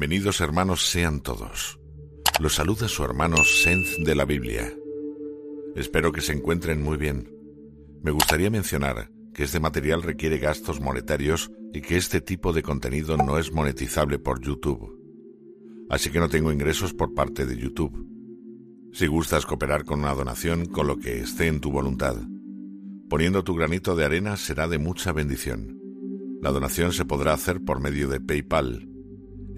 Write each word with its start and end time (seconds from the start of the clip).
Bienvenidos 0.00 0.40
hermanos 0.40 0.88
sean 0.88 1.22
todos. 1.22 1.80
Los 2.38 2.54
saluda 2.54 2.86
su 2.86 3.02
hermano 3.02 3.38
Senz 3.42 3.96
de 3.98 4.14
la 4.14 4.24
Biblia. 4.24 4.72
Espero 5.74 6.12
que 6.12 6.20
se 6.20 6.32
encuentren 6.32 6.80
muy 6.80 6.96
bien. 6.96 7.28
Me 8.04 8.12
gustaría 8.12 8.48
mencionar 8.48 9.10
que 9.34 9.42
este 9.42 9.58
material 9.58 10.04
requiere 10.04 10.38
gastos 10.38 10.80
monetarios 10.80 11.50
y 11.72 11.80
que 11.80 11.96
este 11.96 12.20
tipo 12.20 12.52
de 12.52 12.62
contenido 12.62 13.16
no 13.16 13.40
es 13.40 13.52
monetizable 13.52 14.20
por 14.20 14.40
YouTube. 14.40 14.96
Así 15.90 16.10
que 16.10 16.20
no 16.20 16.28
tengo 16.28 16.52
ingresos 16.52 16.94
por 16.94 17.12
parte 17.12 17.44
de 17.44 17.56
YouTube. 17.56 18.06
Si 18.92 19.08
gustas 19.08 19.46
cooperar 19.46 19.84
con 19.84 19.98
una 19.98 20.14
donación 20.14 20.66
con 20.66 20.86
lo 20.86 20.98
que 20.98 21.18
esté 21.18 21.48
en 21.48 21.58
tu 21.60 21.72
voluntad, 21.72 22.14
poniendo 23.08 23.42
tu 23.42 23.56
granito 23.56 23.96
de 23.96 24.04
arena 24.04 24.36
será 24.36 24.68
de 24.68 24.78
mucha 24.78 25.10
bendición. 25.10 25.76
La 26.40 26.52
donación 26.52 26.92
se 26.92 27.04
podrá 27.04 27.32
hacer 27.32 27.64
por 27.64 27.80
medio 27.80 28.06
de 28.06 28.20
PayPal. 28.20 28.97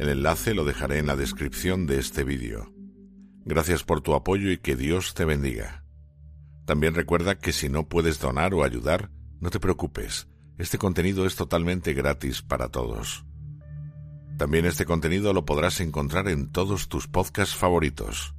El 0.01 0.09
enlace 0.09 0.55
lo 0.55 0.65
dejaré 0.65 0.97
en 0.97 1.07
la 1.07 1.15
descripción 1.15 1.87
de 1.87 1.99
este 1.99 2.25
vídeo. 2.25 2.73
Gracias 3.45 3.85
por 3.85 4.01
tu 4.01 4.15
apoyo 4.15 4.51
y 4.51 4.57
que 4.57 4.75
Dios 4.75 5.13
te 5.13 5.27
bendiga. 5.27 5.85
También 6.65 6.95
recuerda 6.95 7.37
que 7.37 7.53
si 7.53 7.69
no 7.69 7.87
puedes 7.87 8.19
donar 8.19 8.55
o 8.55 8.65
ayudar, 8.65 9.11
no 9.41 9.51
te 9.51 9.61
preocupes, 9.61 10.27
este 10.57 10.79
contenido 10.79 11.27
es 11.27 11.37
totalmente 11.37 11.93
gratis 11.93 12.41
para 12.41 12.71
todos. 12.71 13.27
También 14.39 14.65
este 14.65 14.87
contenido 14.87 15.35
lo 15.35 15.45
podrás 15.45 15.83
encontrar 15.83 16.29
en 16.29 16.51
todos 16.51 16.89
tus 16.89 17.07
podcasts 17.07 17.55
favoritos. 17.55 18.35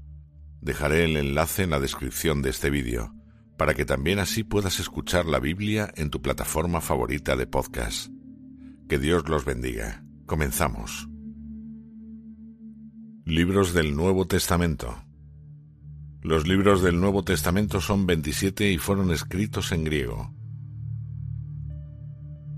Dejaré 0.62 1.04
el 1.06 1.16
enlace 1.16 1.62
en 1.62 1.70
la 1.70 1.80
descripción 1.80 2.42
de 2.42 2.50
este 2.50 2.72
vídeo, 2.72 3.14
para 3.56 3.76
que 3.76 3.86
también 3.86 4.18
así 4.18 4.44
puedas 4.44 4.80
escuchar 4.80 5.28
la 5.28 5.38
Biblia 5.38 5.94
en 5.96 6.10
tu 6.10 6.24
plataforma 6.24 6.82
favorita 6.82 7.36
de 7.36 7.46
podcast. 7.46 8.08
Que 8.90 8.98
Dios 8.98 9.30
los 9.30 9.46
bendiga. 9.46 10.04
Comenzamos. 10.26 11.11
Libros 13.26 13.76
del 13.76 13.96
Nuevo 13.96 14.26
Testamento. 14.26 15.04
Los 16.24 16.48
libros 16.48 16.82
del 16.82 17.00
Nuevo 17.00 17.24
Testamento 17.24 17.80
son 17.80 18.08
27 18.08 18.72
y 18.72 18.80
fueron 18.80 19.12
escritos 19.12 19.72
en 19.72 19.84
griego. 19.84 20.34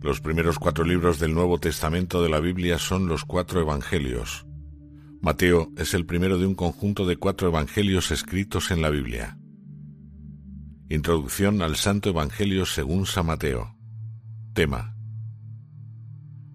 Los 0.01 0.21
primeros 0.21 0.59
cuatro 0.59 0.85
libros 0.85 1.19
del 1.19 1.33
Nuevo 1.33 1.59
Testamento 1.59 2.23
de 2.23 2.29
la 2.29 2.39
Biblia 2.39 2.79
son 2.79 3.07
los 3.07 3.25
cuatro 3.25 3.59
Evangelios. 3.59 4.45
Mateo 5.21 5.69
es 5.75 5.93
el 5.93 6.05
primero 6.05 6.37
de 6.37 6.45
un 6.45 6.55
conjunto 6.55 7.05
de 7.05 7.17
cuatro 7.17 7.49
Evangelios 7.49 8.11
escritos 8.11 8.71
en 8.71 8.81
la 8.81 8.89
Biblia. 8.89 9.37
Introducción 10.87 11.61
al 11.61 11.75
Santo 11.75 12.09
Evangelio 12.09 12.65
según 12.65 13.05
San 13.05 13.25
Mateo. 13.25 13.75
Tema. 14.53 14.95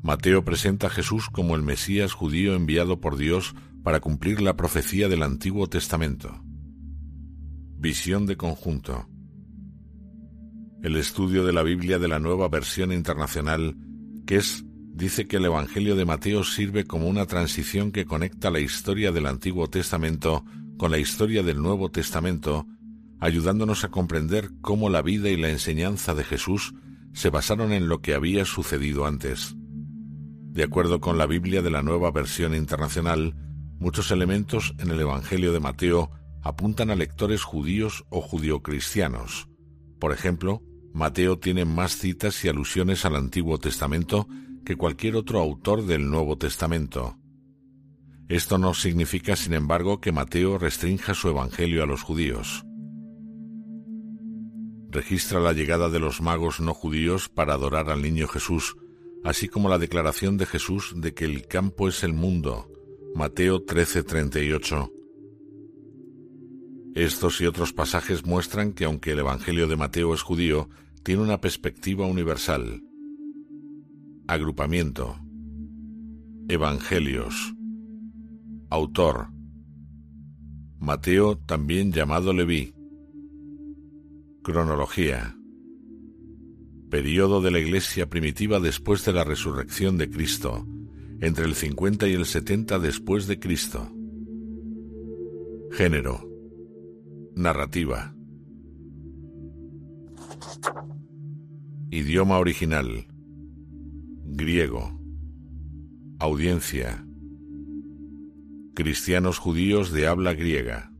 Mateo 0.00 0.46
presenta 0.46 0.86
a 0.86 0.90
Jesús 0.90 1.28
como 1.28 1.56
el 1.56 1.62
Mesías 1.62 2.14
judío 2.14 2.54
enviado 2.54 3.00
por 3.02 3.18
Dios 3.18 3.54
para 3.82 4.00
cumplir 4.00 4.40
la 4.40 4.56
profecía 4.56 5.08
del 5.08 5.22
Antiguo 5.22 5.68
Testamento. 5.68 6.42
Visión 7.76 8.26
de 8.26 8.36
conjunto. 8.36 9.06
El 10.82 10.96
estudio 10.96 11.44
de 11.44 11.52
la 11.52 11.62
Biblia 11.62 11.98
de 11.98 12.08
la 12.08 12.18
nueva 12.18 12.48
versión 12.48 12.92
internacional, 12.92 13.76
que 14.26 14.36
es, 14.36 14.64
dice 14.94 15.26
que 15.26 15.36
el 15.36 15.46
Evangelio 15.46 15.96
de 15.96 16.04
Mateo 16.04 16.44
sirve 16.44 16.84
como 16.84 17.08
una 17.08 17.26
transición 17.26 17.92
que 17.92 18.04
conecta 18.04 18.50
la 18.50 18.60
historia 18.60 19.12
del 19.12 19.26
Antiguo 19.26 19.68
Testamento 19.68 20.44
con 20.76 20.90
la 20.90 20.98
historia 20.98 21.42
del 21.42 21.60
Nuevo 21.60 21.90
Testamento, 21.90 22.66
ayudándonos 23.20 23.84
a 23.84 23.88
comprender 23.88 24.50
cómo 24.60 24.88
la 24.90 25.02
vida 25.02 25.28
y 25.28 25.36
la 25.36 25.50
enseñanza 25.50 26.14
de 26.14 26.24
Jesús 26.24 26.74
se 27.12 27.30
basaron 27.30 27.72
en 27.72 27.88
lo 27.88 28.00
que 28.00 28.14
había 28.14 28.44
sucedido 28.44 29.06
antes. 29.06 29.56
De 29.56 30.62
acuerdo 30.62 31.00
con 31.00 31.18
la 31.18 31.26
Biblia 31.26 31.62
de 31.62 31.70
la 31.70 31.82
nueva 31.82 32.10
versión 32.10 32.54
internacional, 32.54 33.34
muchos 33.78 34.10
elementos 34.10 34.74
en 34.78 34.90
el 34.90 35.00
Evangelio 35.00 35.52
de 35.52 35.60
Mateo 35.60 36.10
apuntan 36.42 36.90
a 36.90 36.96
lectores 36.96 37.42
judíos 37.42 38.04
o 38.10 38.20
judio-cristianos. 38.20 39.48
Por 39.98 40.12
ejemplo, 40.12 40.62
Mateo 40.92 41.38
tiene 41.38 41.64
más 41.64 41.96
citas 41.96 42.44
y 42.44 42.48
alusiones 42.48 43.04
al 43.04 43.16
Antiguo 43.16 43.58
Testamento 43.58 44.26
que 44.64 44.76
cualquier 44.76 45.16
otro 45.16 45.40
autor 45.40 45.86
del 45.86 46.10
Nuevo 46.10 46.36
Testamento. 46.36 47.16
Esto 48.28 48.58
no 48.58 48.74
significa, 48.74 49.36
sin 49.36 49.54
embargo, 49.54 50.00
que 50.00 50.12
Mateo 50.12 50.58
restrinja 50.58 51.14
su 51.14 51.28
Evangelio 51.28 51.82
a 51.82 51.86
los 51.86 52.02
judíos. 52.02 52.64
Registra 54.90 55.40
la 55.40 55.52
llegada 55.52 55.88
de 55.88 56.00
los 56.00 56.20
magos 56.20 56.60
no 56.60 56.74
judíos 56.74 57.28
para 57.28 57.54
adorar 57.54 57.90
al 57.90 58.02
niño 58.02 58.26
Jesús, 58.26 58.76
así 59.24 59.48
como 59.48 59.68
la 59.68 59.78
declaración 59.78 60.36
de 60.36 60.46
Jesús 60.46 60.94
de 60.96 61.14
que 61.14 61.24
el 61.24 61.46
campo 61.46 61.88
es 61.88 62.04
el 62.04 62.12
mundo, 62.12 62.70
Mateo 63.14 63.64
13:38. 63.64 64.92
Estos 66.94 67.40
y 67.40 67.46
otros 67.46 67.72
pasajes 67.72 68.24
muestran 68.24 68.72
que 68.72 68.84
aunque 68.84 69.12
el 69.12 69.20
Evangelio 69.20 69.66
de 69.66 69.76
Mateo 69.76 70.14
es 70.14 70.22
judío, 70.22 70.68
tiene 71.02 71.22
una 71.22 71.40
perspectiva 71.40 72.06
universal. 72.06 72.82
Agrupamiento. 74.26 75.18
Evangelios. 76.48 77.54
Autor. 78.70 79.28
Mateo, 80.78 81.38
también 81.38 81.92
llamado 81.92 82.32
Leví. 82.32 82.74
Cronología. 84.42 85.36
Periodo 86.90 87.40
de 87.40 87.50
la 87.50 87.58
Iglesia 87.58 88.08
primitiva 88.08 88.60
después 88.60 89.04
de 89.04 89.12
la 89.12 89.24
resurrección 89.24 89.98
de 89.98 90.08
Cristo, 90.08 90.66
entre 91.20 91.44
el 91.44 91.54
50 91.54 92.08
y 92.08 92.12
el 92.12 92.26
70 92.26 92.78
después 92.78 93.26
de 93.26 93.38
Cristo. 93.38 93.90
Género 95.72 96.28
Narrativa. 97.34 98.14
Idioma 101.90 102.38
original. 102.38 103.06
Griego. 104.24 105.00
Audiencia. 106.18 107.06
Cristianos 108.74 109.38
judíos 109.38 109.92
de 109.92 110.06
habla 110.08 110.34
griega. 110.34 110.92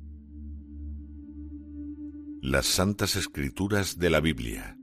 Las 2.41 2.67
Santas 2.67 3.17
Escrituras 3.17 3.99
de 3.99 4.11
la 4.11 4.21
Biblia. 4.21 4.79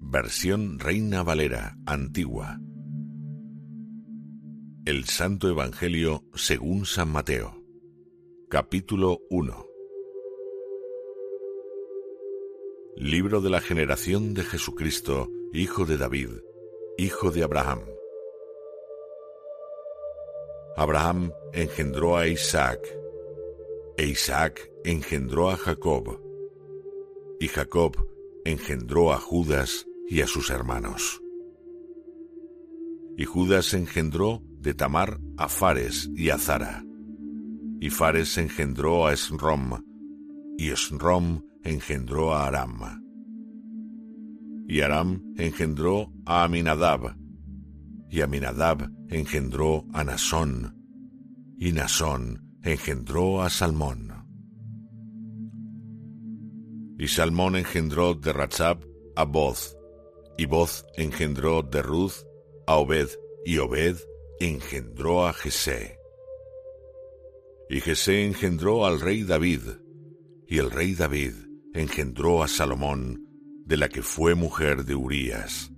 Versión 0.00 0.78
Reina 0.78 1.22
Valera, 1.22 1.76
antigua. 1.84 2.58
El 4.86 5.06
Santo 5.06 5.48
Evangelio 5.48 6.22
según 6.36 6.86
San 6.86 7.10
Mateo. 7.10 7.60
Capítulo 8.48 9.18
1. 9.30 9.66
Libro 12.94 13.40
de 13.40 13.50
la 13.50 13.60
generación 13.60 14.32
de 14.32 14.44
Jesucristo, 14.44 15.28
hijo 15.52 15.86
de 15.86 15.96
David, 15.96 16.28
hijo 16.98 17.32
de 17.32 17.42
Abraham. 17.42 17.80
Abraham 20.76 21.32
engendró 21.52 22.16
a 22.16 22.28
Isaac, 22.28 22.78
e 23.96 24.06
Isaac 24.06 24.70
engendró 24.84 25.50
a 25.50 25.56
Jacob, 25.56 26.20
y 27.40 27.48
Jacob 27.48 27.96
engendró 28.44 29.12
a 29.12 29.18
Judas 29.18 29.84
y 30.08 30.20
a 30.20 30.28
sus 30.28 30.48
hermanos. 30.50 31.20
Y 33.16 33.24
Judas 33.24 33.74
engendró 33.74 34.42
de 34.66 34.74
Tamar 34.74 35.20
a 35.36 35.48
Fares 35.48 36.10
y 36.16 36.30
a 36.30 36.38
Zara, 36.38 36.84
y 37.78 37.88
Fares 37.88 38.36
engendró 38.36 39.06
a 39.06 39.12
Esrom, 39.12 39.80
y 40.58 40.70
Esrom 40.70 41.44
engendró 41.62 42.34
a 42.34 42.48
Aram. 42.48 42.80
Y 44.66 44.80
Aram 44.80 45.22
engendró 45.36 46.12
a 46.24 46.42
Aminadab, 46.42 47.16
y 48.10 48.22
Aminadab 48.22 48.90
engendró 49.08 49.86
a 49.92 50.02
Nasón, 50.02 50.76
y 51.56 51.70
Nasón 51.70 52.58
engendró 52.64 53.42
a 53.42 53.50
Salmón. 53.50 54.12
Y 56.98 57.06
Salmón 57.06 57.54
engendró 57.54 58.14
de 58.14 58.32
Rachab 58.32 58.84
a 59.14 59.24
Boz, 59.24 59.76
y 60.36 60.46
Boz 60.46 60.84
engendró 60.96 61.62
de 61.62 61.82
Ruth 61.82 62.24
a 62.66 62.78
Obed, 62.78 63.10
y 63.44 63.58
Obed 63.58 63.96
engendró 64.40 65.26
a 65.26 65.32
Jesé. 65.32 65.98
Y 67.68 67.80
Jesé 67.80 68.24
engendró 68.24 68.86
al 68.86 69.00
rey 69.00 69.22
David, 69.22 69.62
y 70.46 70.58
el 70.58 70.70
rey 70.70 70.94
David 70.94 71.34
engendró 71.74 72.42
a 72.42 72.48
Salomón, 72.48 73.24
de 73.64 73.76
la 73.76 73.88
que 73.88 74.02
fue 74.02 74.34
mujer 74.34 74.84
de 74.84 74.94
Urías. 74.94 75.72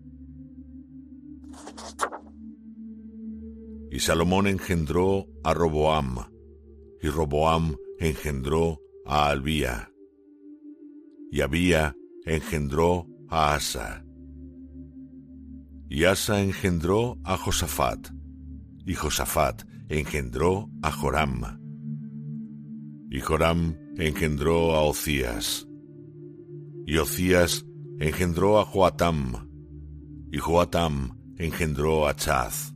Y 3.90 4.00
Salomón 4.00 4.46
engendró 4.46 5.26
a 5.43 5.54
Roboam, 5.54 6.19
y 7.00 7.08
Roboam 7.08 7.76
engendró 7.99 8.81
a 9.06 9.31
Albía, 9.31 9.90
y 11.31 11.40
Abía 11.40 11.96
engendró 12.26 13.06
a 13.28 13.54
Asa, 13.54 14.04
y 15.88 16.04
Asa 16.04 16.43
engendró 16.43 17.16
a 17.25 17.38
Josafat, 17.38 18.11
y 18.88 18.94
Josafat 18.94 19.64
engendró 19.90 20.70
a 20.81 20.90
Joram. 20.90 21.61
Y 23.11 23.20
Joram 23.20 23.76
engendró 23.99 24.75
a 24.75 24.82
Ocías. 24.82 25.69
Y 26.87 26.96
Ocías 26.96 27.67
engendró 27.99 28.58
a 28.58 28.64
Joatam. 28.64 29.46
Y 30.32 30.38
Joatam 30.38 31.19
engendró 31.37 32.08
a 32.08 32.17
Chaz. 32.17 32.75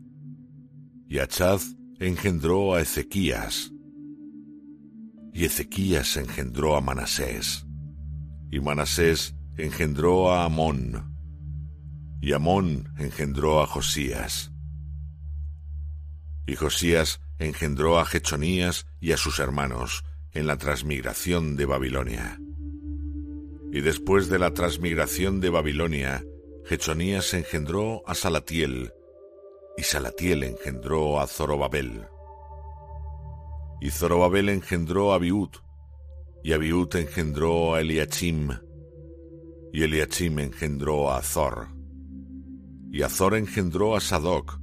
Y 1.08 1.18
Achaz 1.18 1.76
engendró 1.98 2.74
a 2.74 2.82
Ezequías. 2.82 3.72
Y 5.32 5.46
Ezequías 5.46 6.18
engendró 6.18 6.76
a 6.76 6.82
Manasés. 6.82 7.66
Y 8.50 8.60
Manasés 8.60 9.34
engendró 9.56 10.30
a 10.30 10.44
Amón. 10.44 11.16
Y 12.20 12.34
Amón 12.34 12.92
engendró 12.98 13.62
a 13.62 13.66
Josías. 13.66 14.51
Y 16.46 16.56
Josías 16.56 17.20
engendró 17.38 17.98
a 17.98 18.04
Jechonías 18.04 18.86
y 19.00 19.12
a 19.12 19.16
sus 19.16 19.38
hermanos 19.38 20.04
en 20.32 20.46
la 20.46 20.56
transmigración 20.56 21.56
de 21.56 21.66
Babilonia. 21.66 22.38
Y 23.72 23.80
después 23.80 24.28
de 24.28 24.38
la 24.38 24.52
transmigración 24.52 25.40
de 25.40 25.50
Babilonia, 25.50 26.24
Jechonías 26.64 27.34
engendró 27.34 28.02
a 28.06 28.14
Salatiel, 28.14 28.92
y 29.76 29.82
Salatiel 29.82 30.42
engendró 30.44 31.20
a 31.20 31.26
Zorobabel. 31.26 32.06
Y 33.80 33.90
Zorobabel 33.90 34.48
engendró 34.48 35.12
a 35.12 35.16
Abiud, 35.16 35.50
y 36.44 36.52
Abiud 36.52 36.94
engendró 36.96 37.74
a 37.74 37.80
Eliachim, 37.80 38.50
y 39.72 39.82
Eliachim 39.82 40.38
engendró 40.38 41.10
a 41.10 41.18
Azor. 41.18 41.68
Y 42.90 43.02
Azor 43.02 43.34
engendró 43.34 43.96
a 43.96 44.00
Sadoc, 44.00 44.60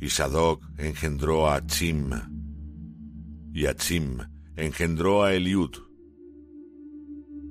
y 0.00 0.08
Sadoc 0.10 0.62
engendró 0.78 1.48
a 1.48 1.56
Achim, 1.56 2.10
y 3.52 3.66
Achim 3.66 4.18
engendró 4.56 5.24
a 5.24 5.34
Eliud, 5.34 5.70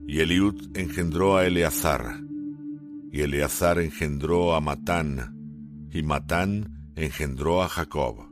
y 0.07 0.19
Eliud 0.19 0.77
engendró 0.77 1.38
a 1.38 1.45
Eleazar, 1.45 2.21
y 3.11 3.21
Eleazar 3.21 3.79
engendró 3.79 4.55
a 4.55 4.61
Matán, 4.61 5.35
y 5.91 6.03
Matán 6.03 6.91
engendró 6.95 7.61
a 7.61 7.69
Jacob. 7.69 8.29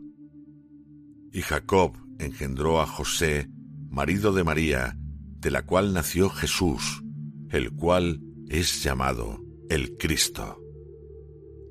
Y 1.31 1.41
Jacob 1.41 1.97
engendró 2.19 2.81
a 2.81 2.85
José, 2.85 3.50
marido 3.89 4.31
de 4.33 4.44
María, 4.44 4.97
de 5.39 5.51
la 5.51 5.65
cual 5.65 5.94
nació 5.94 6.29
Jesús, 6.29 7.03
el 7.50 7.71
cual 7.71 8.21
es 8.47 8.83
llamado 8.83 9.44
el 9.69 9.97
Cristo. 9.97 10.64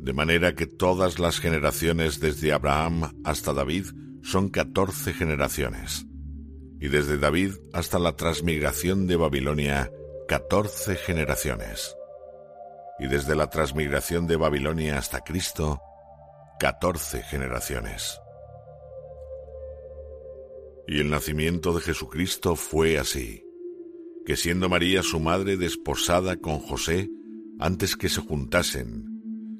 De 0.04 0.12
manera 0.12 0.54
que 0.54 0.66
todas 0.66 1.18
las 1.18 1.40
generaciones 1.40 2.20
desde 2.20 2.52
Abraham 2.52 3.22
hasta 3.24 3.54
David 3.54 3.86
son 4.22 4.50
catorce 4.50 5.14
generaciones, 5.14 6.04
y 6.78 6.88
desde 6.88 7.16
David 7.16 7.52
hasta 7.72 7.98
la 7.98 8.14
transmigración 8.14 9.06
de 9.06 9.16
Babilonia, 9.16 9.90
catorce 10.28 10.96
generaciones, 10.96 11.96
y 12.98 13.06
desde 13.06 13.34
la 13.34 13.48
transmigración 13.48 14.26
de 14.26 14.36
Babilonia 14.36 14.98
hasta 14.98 15.22
Cristo, 15.22 15.80
catorce 16.60 17.22
generaciones. 17.22 18.20
Y 20.86 21.00
el 21.00 21.08
nacimiento 21.08 21.72
de 21.72 21.80
Jesucristo 21.80 22.56
fue 22.56 22.98
así, 22.98 23.42
que 24.26 24.36
siendo 24.36 24.68
María 24.68 25.02
su 25.02 25.18
madre 25.18 25.56
desposada 25.56 26.36
con 26.36 26.58
José, 26.58 27.08
antes 27.58 27.96
que 27.96 28.10
se 28.10 28.20
juntasen, 28.20 29.13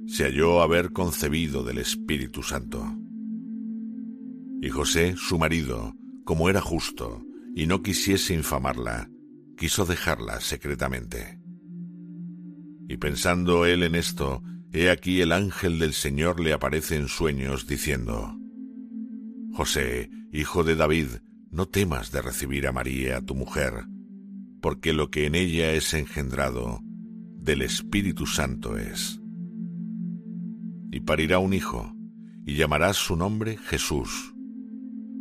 se 0.07 0.25
halló 0.25 0.61
haber 0.61 0.93
concebido 0.93 1.65
del 1.65 1.79
Espíritu 1.79 2.43
Santo. 2.43 2.97
Y 4.61 4.69
José, 4.71 5.15
su 5.17 5.39
marido, 5.39 5.95
como 6.25 6.49
era 6.49 6.61
justo 6.61 7.23
y 7.55 7.67
no 7.67 7.83
quisiese 7.83 8.35
infamarla, 8.35 9.11
quiso 9.57 9.87
dejarla 9.87 10.41
secretamente. 10.41 11.41
Y 12.89 12.97
pensando 12.97 13.65
él 13.67 13.83
en 13.83 13.95
esto, 13.95 14.43
he 14.73 14.91
aquí 14.91 15.21
el 15.21 15.33
ángel 15.33 15.79
del 15.79 15.93
Señor 15.93 16.41
le 16.41 16.53
aparece 16.53 16.97
en 16.97 17.09
sueños 17.09 17.67
diciendo, 17.67 18.37
José, 19.53 20.11
hijo 20.33 20.65
de 20.65 20.77
David, 20.77 21.09
no 21.51 21.67
temas 21.67 22.11
de 22.11 22.21
recibir 22.21 22.67
a 22.67 22.73
María, 22.73 23.21
tu 23.21 23.35
mujer, 23.35 23.85
porque 24.61 24.93
lo 24.93 25.11
que 25.11 25.27
en 25.27 25.35
ella 25.35 25.73
es 25.73 25.95
engendrado 25.95 26.81
del 27.37 27.63
Espíritu 27.63 28.27
Santo 28.27 28.77
es 28.77 29.21
y 30.95 31.01
parirá 31.01 31.41
un 31.41 31.55
hijo, 31.55 31.93
y 32.47 32.55
llamarás 32.55 32.97
su 32.97 33.17
nombre 33.17 33.57
Jesús, 33.57 34.33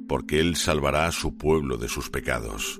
porque 0.08 0.40
él 0.40 0.56
salvará 0.56 1.08
a 1.08 1.12
su 1.12 1.36
pueblo 1.36 1.78
de 1.78 1.88
sus 1.88 2.12
pecados. 2.12 2.80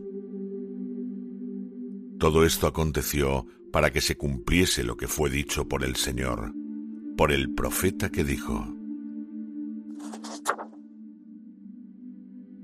Todo 2.20 2.46
esto 2.46 2.68
aconteció 2.68 3.48
para 3.72 3.92
que 3.92 4.00
se 4.00 4.16
cumpliese 4.16 4.84
lo 4.84 4.96
que 4.96 5.08
fue 5.08 5.32
dicho 5.32 5.68
por 5.68 5.84
el 5.84 5.96
Señor, 5.96 6.54
por 7.18 7.32
el 7.32 7.56
profeta 7.56 8.12
que 8.12 8.24
dijo, 8.24 8.64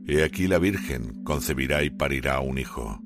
He 0.06 0.24
aquí 0.24 0.48
la 0.48 0.60
Virgen 0.60 1.24
concebirá 1.24 1.84
y 1.84 1.90
parirá 1.90 2.40
un 2.40 2.60
hijo, 2.60 3.02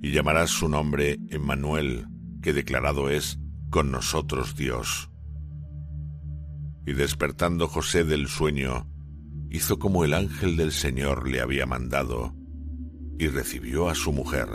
y 0.00 0.12
llamarás 0.12 0.50
su 0.50 0.68
nombre 0.68 1.18
Emmanuel, 1.28 2.06
que 2.40 2.52
declarado 2.52 3.10
es 3.10 3.40
con 3.68 3.90
nosotros 3.90 4.54
Dios. 4.54 5.09
Y 6.86 6.92
despertando 6.92 7.68
José 7.68 8.04
del 8.04 8.28
sueño, 8.28 8.88
hizo 9.50 9.78
como 9.78 10.04
el 10.04 10.14
ángel 10.14 10.56
del 10.56 10.72
Señor 10.72 11.28
le 11.28 11.40
había 11.40 11.66
mandado, 11.66 12.34
y 13.18 13.26
recibió 13.26 13.88
a 13.88 13.94
su 13.94 14.12
mujer. 14.12 14.48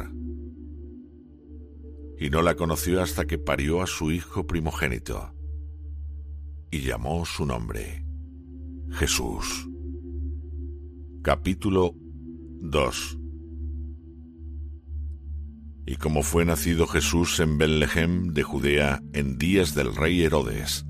Y 2.18 2.30
no 2.30 2.42
la 2.42 2.56
conoció 2.56 3.02
hasta 3.02 3.26
que 3.26 3.38
parió 3.38 3.82
a 3.82 3.88
su 3.88 4.12
hijo 4.12 4.48
primogénito, 4.48 5.34
y 6.72 6.82
llamó 6.82 7.26
su 7.26 7.46
nombre 7.46 8.06
Jesús. 8.92 9.68
Capítulo 11.22 11.94
2 12.62 13.18
Y 15.86 15.96
como 15.98 16.24
fue 16.24 16.46
nacido 16.46 16.88
Jesús 16.88 17.40
en 17.40 17.58
Betlehem 17.58 18.34
de 18.34 18.44
Judea 18.44 19.02
en 19.14 19.38
días 19.38 19.76
del 19.76 19.96
rey 19.96 20.24
Herodes, 20.24 20.86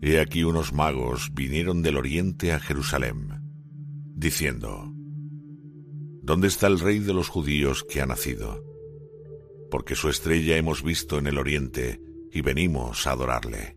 He 0.00 0.20
aquí 0.20 0.44
unos 0.44 0.72
magos 0.72 1.32
vinieron 1.32 1.82
del 1.82 1.96
oriente 1.96 2.52
a 2.52 2.60
Jerusalén, 2.60 3.40
diciendo, 4.14 4.92
¿Dónde 6.22 6.48
está 6.48 6.66
el 6.66 6.80
rey 6.80 6.98
de 6.98 7.14
los 7.14 7.28
judíos 7.28 7.84
que 7.84 8.00
ha 8.00 8.06
nacido? 8.06 8.62
Porque 9.70 9.94
su 9.94 10.08
estrella 10.08 10.56
hemos 10.56 10.82
visto 10.82 11.18
en 11.18 11.28
el 11.28 11.38
oriente 11.38 12.00
y 12.32 12.40
venimos 12.40 13.06
a 13.06 13.12
adorarle. 13.12 13.76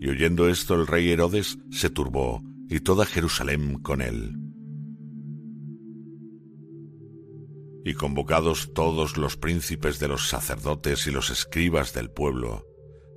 Y 0.00 0.08
oyendo 0.08 0.48
esto 0.48 0.76
el 0.76 0.86
rey 0.86 1.10
Herodes 1.10 1.58
se 1.70 1.90
turbó 1.90 2.42
y 2.68 2.80
toda 2.80 3.04
Jerusalén 3.04 3.80
con 3.80 4.00
él. 4.00 4.36
Y 7.84 7.94
convocados 7.94 8.72
todos 8.74 9.16
los 9.16 9.36
príncipes 9.36 9.98
de 9.98 10.06
los 10.06 10.28
sacerdotes 10.28 11.06
y 11.06 11.10
los 11.10 11.30
escribas 11.30 11.94
del 11.94 12.10
pueblo, 12.10 12.67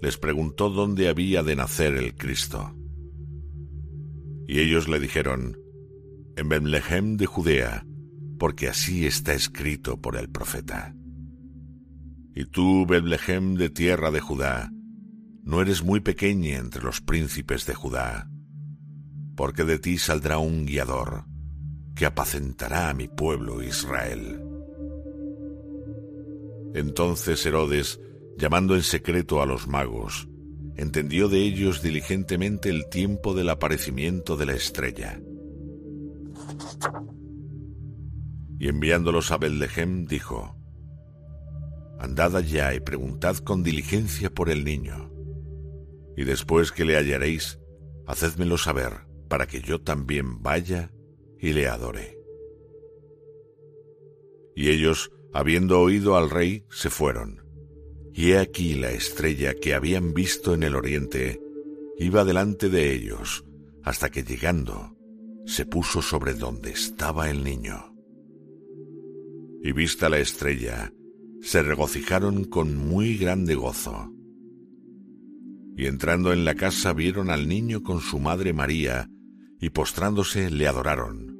les 0.01 0.17
preguntó 0.17 0.69
dónde 0.69 1.07
había 1.07 1.43
de 1.43 1.55
nacer 1.55 1.95
el 1.95 2.15
Cristo. 2.15 2.75
Y 4.47 4.59
ellos 4.59 4.87
le 4.87 4.99
dijeron, 4.99 5.57
en 6.35 6.49
Betlehem 6.49 7.17
de 7.17 7.25
Judea, 7.27 7.85
porque 8.39 8.67
así 8.67 9.05
está 9.05 9.33
escrito 9.33 10.01
por 10.01 10.17
el 10.17 10.29
profeta. 10.29 10.95
Y 12.33 12.45
tú, 12.45 12.85
Betlehem 12.85 13.55
de 13.55 13.69
tierra 13.69 14.09
de 14.09 14.19
Judá, 14.19 14.71
no 15.43 15.61
eres 15.61 15.83
muy 15.83 15.99
pequeña 15.99 16.57
entre 16.57 16.83
los 16.83 17.01
príncipes 17.01 17.65
de 17.65 17.75
Judá, 17.75 18.29
porque 19.35 19.63
de 19.63 19.79
ti 19.79 19.97
saldrá 19.97 20.39
un 20.39 20.65
guiador 20.65 21.25
que 21.95 22.05
apacentará 22.05 22.89
a 22.89 22.93
mi 22.93 23.07
pueblo 23.07 23.61
Israel. 23.61 24.41
Entonces 26.73 27.45
Herodes 27.45 27.99
llamando 28.37 28.75
en 28.75 28.83
secreto 28.83 29.41
a 29.41 29.45
los 29.45 29.67
magos, 29.67 30.27
entendió 30.75 31.29
de 31.29 31.39
ellos 31.39 31.81
diligentemente 31.81 32.69
el 32.69 32.87
tiempo 32.89 33.33
del 33.33 33.49
aparecimiento 33.49 34.37
de 34.37 34.45
la 34.45 34.53
estrella. 34.53 35.21
Y 38.59 38.67
enviándolos 38.67 39.31
a 39.31 39.37
Betlehem, 39.37 40.05
dijo, 40.05 40.55
Andad 41.99 42.35
allá 42.35 42.73
y 42.73 42.79
preguntad 42.79 43.37
con 43.37 43.63
diligencia 43.63 44.31
por 44.31 44.49
el 44.49 44.63
niño, 44.63 45.11
y 46.17 46.23
después 46.23 46.71
que 46.71 46.85
le 46.85 46.95
hallaréis, 46.95 47.59
hacedmelo 48.07 48.57
saber, 48.57 49.05
para 49.27 49.47
que 49.47 49.61
yo 49.61 49.81
también 49.81 50.41
vaya 50.41 50.91
y 51.39 51.53
le 51.53 51.67
adore. 51.67 52.17
Y 54.55 54.69
ellos, 54.69 55.11
habiendo 55.33 55.79
oído 55.79 56.17
al 56.17 56.29
rey, 56.29 56.65
se 56.69 56.89
fueron 56.89 57.50
y 58.13 58.31
he 58.31 58.37
aquí 58.37 58.75
la 58.75 58.91
estrella 58.91 59.53
que 59.53 59.73
habían 59.73 60.13
visto 60.13 60.53
en 60.53 60.63
el 60.63 60.75
oriente 60.75 61.41
iba 61.97 62.25
delante 62.25 62.69
de 62.69 62.93
ellos, 62.93 63.45
hasta 63.83 64.09
que 64.09 64.23
llegando 64.23 64.95
se 65.45 65.65
puso 65.65 66.01
sobre 66.01 66.33
donde 66.33 66.71
estaba 66.71 67.29
el 67.29 67.43
niño. 67.43 67.95
Y 69.63 69.71
vista 69.73 70.09
la 70.09 70.19
estrella, 70.19 70.91
se 71.41 71.63
regocijaron 71.63 72.45
con 72.45 72.75
muy 72.75 73.17
grande 73.17 73.55
gozo. 73.55 74.11
Y 75.75 75.85
entrando 75.85 76.33
en 76.33 76.45
la 76.45 76.55
casa 76.55 76.93
vieron 76.93 77.29
al 77.29 77.47
niño 77.47 77.81
con 77.81 78.01
su 78.01 78.19
madre 78.19 78.53
María, 78.53 79.09
y 79.59 79.69
postrándose 79.69 80.49
le 80.49 80.67
adoraron. 80.67 81.37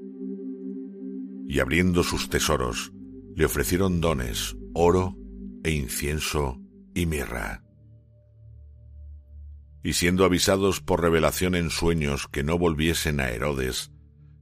Y 1.47 1.59
abriendo 1.59 2.03
sus 2.03 2.29
tesoros, 2.29 2.93
le 3.35 3.45
ofrecieron 3.45 3.99
dones, 3.99 4.55
oro 4.73 5.17
e 5.63 5.71
incienso 5.71 6.59
y 6.93 7.05
mirra. 7.05 7.63
Y 9.83 9.93
siendo 9.93 10.25
avisados 10.25 10.81
por 10.81 11.01
revelación 11.01 11.55
en 11.55 11.69
sueños 11.69 12.27
que 12.27 12.43
no 12.43 12.57
volviesen 12.57 13.19
a 13.19 13.29
Herodes, 13.29 13.91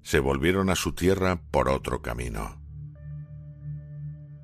se 0.02 0.20
volvieron 0.20 0.70
a 0.70 0.76
su 0.76 0.94
tierra 0.94 1.42
por 1.52 1.70
otro 1.70 2.02
camino. 2.02 2.62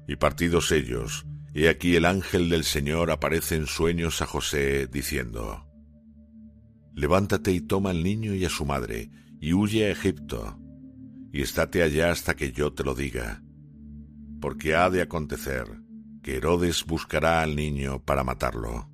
Y 0.07 0.15
partidos 0.17 0.71
ellos, 0.71 1.25
he 1.53 1.69
aquí 1.69 1.95
el 1.95 2.05
ángel 2.05 2.49
del 2.49 2.63
Señor 2.63 3.11
aparece 3.11 3.55
en 3.55 3.65
sueños 3.65 4.21
a 4.21 4.25
José, 4.25 4.87
diciendo, 4.87 5.65
Levántate 6.93 7.51
y 7.51 7.61
toma 7.61 7.89
al 7.89 8.03
niño 8.03 8.33
y 8.33 8.45
a 8.45 8.49
su 8.49 8.65
madre, 8.65 9.09
y 9.41 9.53
huye 9.53 9.85
a 9.85 9.91
Egipto, 9.91 10.57
y 11.33 11.41
estate 11.41 11.83
allá 11.83 12.11
hasta 12.11 12.35
que 12.35 12.53
yo 12.53 12.71
te 12.71 12.83
lo 12.83 12.95
diga, 12.95 13.43
porque 14.39 14.75
ha 14.75 14.89
de 14.89 15.01
acontecer 15.01 15.84
que 16.25 16.37
Herodes 16.37 16.83
buscará 16.87 17.43
al 17.43 17.55
niño 17.55 18.03
para 18.03 18.23
matarlo. 18.23 18.89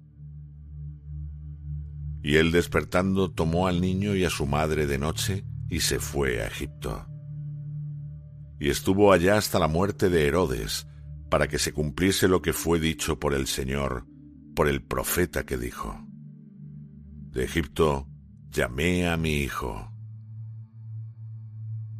Y 2.21 2.35
él 2.35 2.51
despertando 2.51 3.31
tomó 3.31 3.67
al 3.67 3.79
niño 3.79 4.17
y 4.17 4.25
a 4.25 4.29
su 4.29 4.45
madre 4.45 4.85
de 4.85 4.97
noche 4.97 5.45
y 5.69 5.79
se 5.79 5.99
fue 5.99 6.41
a 6.41 6.47
Egipto. 6.47 7.07
Y 8.59 8.69
estuvo 8.69 9.13
allá 9.13 9.37
hasta 9.37 9.59
la 9.59 9.69
muerte 9.69 10.09
de 10.09 10.27
Herodes, 10.27 10.87
para 11.29 11.47
que 11.47 11.57
se 11.57 11.71
cumpliese 11.71 12.27
lo 12.27 12.41
que 12.41 12.51
fue 12.51 12.81
dicho 12.81 13.17
por 13.17 13.33
el 13.33 13.47
Señor, 13.47 14.05
por 14.53 14.67
el 14.67 14.83
profeta 14.83 15.45
que 15.45 15.57
dijo, 15.57 16.05
De 17.29 17.45
Egipto 17.45 18.09
llamé 18.49 19.07
a 19.07 19.15
mi 19.15 19.35
hijo. 19.35 19.89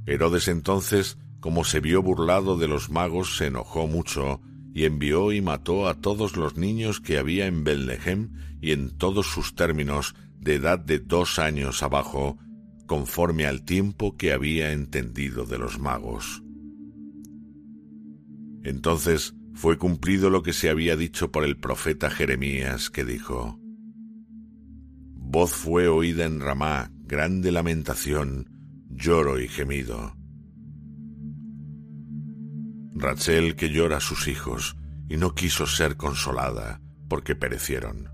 Herodes 0.05 0.49
entonces, 0.49 1.17
como 1.39 1.63
se 1.63 1.79
vio 1.79 2.01
burlado 2.01 2.57
de 2.57 2.67
los 2.67 2.89
magos, 2.89 3.37
se 3.37 3.45
enojó 3.45 3.87
mucho 3.87 4.41
y 4.73 4.85
envió 4.85 5.31
y 5.31 5.41
mató 5.41 5.87
a 5.87 5.95
todos 5.95 6.37
los 6.37 6.57
niños 6.57 7.01
que 7.01 7.17
había 7.17 7.47
en 7.47 7.63
Bellehem 7.63 8.31
y 8.61 8.71
en 8.71 8.97
todos 8.97 9.27
sus 9.27 9.55
términos 9.55 10.15
de 10.39 10.55
edad 10.55 10.79
de 10.79 10.99
dos 10.99 11.39
años 11.39 11.83
abajo, 11.83 12.37
conforme 12.87 13.45
al 13.45 13.63
tiempo 13.63 14.17
que 14.17 14.33
había 14.33 14.71
entendido 14.71 15.45
de 15.45 15.57
los 15.57 15.79
magos. 15.79 16.43
Entonces 18.63 19.35
fue 19.53 19.77
cumplido 19.77 20.29
lo 20.29 20.43
que 20.43 20.53
se 20.53 20.69
había 20.69 20.95
dicho 20.95 21.31
por 21.31 21.43
el 21.43 21.57
profeta 21.57 22.09
Jeremías, 22.09 22.89
que 22.89 23.03
dijo, 23.03 23.59
Voz 25.15 25.51
fue 25.51 25.87
oída 25.87 26.25
en 26.25 26.39
Ramá, 26.39 26.91
grande 27.05 27.51
lamentación, 27.51 28.49
lloro 28.89 29.39
y 29.39 29.47
gemido. 29.47 30.20
Rachel 32.93 33.55
que 33.55 33.69
llora 33.69 33.97
a 33.97 34.01
sus 34.01 34.27
hijos 34.27 34.75
y 35.09 35.17
no 35.17 35.33
quiso 35.33 35.65
ser 35.65 35.97
consolada 35.97 36.81
porque 37.09 37.35
perecieron. 37.35 38.09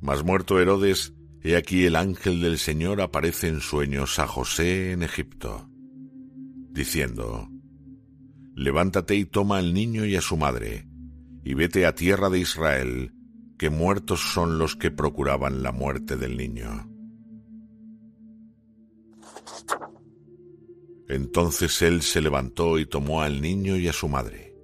Mas 0.00 0.24
muerto 0.24 0.58
Herodes, 0.58 1.14
he 1.42 1.56
aquí 1.56 1.84
el 1.84 1.96
ángel 1.96 2.40
del 2.40 2.58
Señor 2.58 3.00
aparece 3.00 3.48
en 3.48 3.60
sueños 3.60 4.18
a 4.18 4.26
José 4.26 4.92
en 4.92 5.02
Egipto, 5.02 5.68
diciendo, 6.70 7.48
Levántate 8.54 9.16
y 9.16 9.24
toma 9.24 9.58
al 9.58 9.72
niño 9.72 10.04
y 10.04 10.16
a 10.16 10.20
su 10.20 10.36
madre, 10.36 10.88
y 11.44 11.54
vete 11.54 11.86
a 11.86 11.94
tierra 11.94 12.30
de 12.30 12.40
Israel, 12.40 13.14
que 13.58 13.70
muertos 13.70 14.20
son 14.32 14.58
los 14.58 14.76
que 14.76 14.90
procuraban 14.90 15.62
la 15.62 15.72
muerte 15.72 16.16
del 16.16 16.36
niño. 16.36 16.88
Entonces 21.10 21.82
él 21.82 22.02
se 22.02 22.20
levantó 22.20 22.78
y 22.78 22.86
tomó 22.86 23.20
al 23.20 23.40
niño 23.40 23.76
y 23.76 23.88
a 23.88 23.92
su 23.92 24.08
madre, 24.08 24.54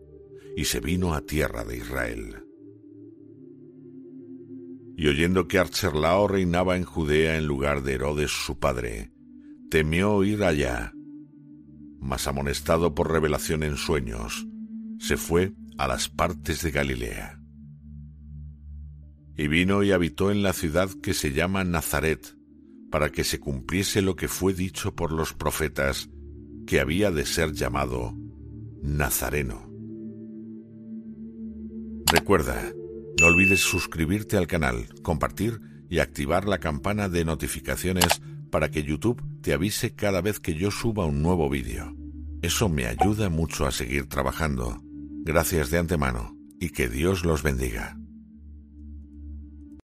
y 0.57 0.67
se 0.67 0.79
vino 0.79 1.13
a 1.13 1.23
tierra 1.23 1.65
de 1.65 1.79
Israel. 1.79 2.45
Y 4.97 5.09
oyendo 5.09 5.49
que 5.49 5.59
Archerlao 5.59 6.29
reinaba 6.29 6.77
en 6.77 6.85
Judea 6.85 7.37
en 7.37 7.49
lugar 7.49 7.83
de 7.83 7.95
Herodes 7.95 8.31
su 8.31 8.61
padre, 8.61 9.11
temió 9.73 10.23
ir 10.23 10.45
allá, 10.45 10.93
mas 11.99 12.29
amonestado 12.29 12.95
por 12.95 13.11
revelación 13.11 13.65
en 13.65 13.77
sueños, 13.77 14.47
se 15.01 15.17
fue 15.17 15.53
a 15.79 15.89
las 15.89 16.09
partes 16.09 16.63
de 16.63 16.71
Galilea. 16.71 17.41
Y 19.37 19.49
vino 19.49 19.83
y 19.83 19.91
habitó 19.91 20.31
en 20.31 20.45
la 20.45 20.53
ciudad 20.53 20.91
que 21.03 21.13
se 21.13 21.33
llama 21.33 21.65
Nazaret, 21.65 22.37
para 22.93 23.11
que 23.11 23.25
se 23.25 23.41
cumpliese 23.41 24.01
lo 24.01 24.15
que 24.15 24.29
fue 24.29 24.55
dicho 24.55 24.95
por 24.95 25.11
los 25.11 25.35
profetas, 25.35 26.09
que 26.67 26.81
había 26.81 27.11
de 27.11 27.25
ser 27.25 27.53
llamado 27.53 28.15
Nazareno. 28.83 29.71
Recuerda, 32.07 32.73
no 33.21 33.27
olvides 33.27 33.61
suscribirte 33.61 34.37
al 34.37 34.47
canal, 34.47 34.89
compartir 35.03 35.61
y 35.89 36.01
activar 36.01 36.47
la 36.47 36.59
campana 36.59 37.09
de 37.09 37.25
notificaciones 37.25 38.21
para 38.51 38.71
que 38.71 38.83
YouTube 38.83 39.23
te 39.41 39.53
avise 39.53 39.95
cada 39.95 40.21
vez 40.21 40.41
que 40.41 40.55
yo 40.55 40.71
suba 40.71 41.07
un 41.07 41.23
nuevo 41.23 41.49
vídeo. 41.49 41.95
Eso 42.43 42.69
me 42.69 42.87
ayuda 42.87 43.29
mucho 43.29 43.67
a 43.67 43.73
seguir 43.73 44.09
trabajando. 44.09 44.79
Gracias 45.25 45.71
de 45.71 45.79
antemano 45.79 46.37
y 46.61 46.71
que 46.71 46.89
Dios 46.89 47.25
los 47.25 47.43
bendiga. 47.43 47.97